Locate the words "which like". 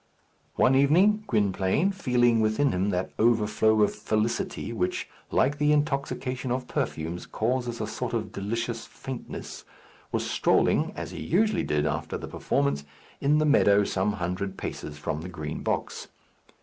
4.73-5.59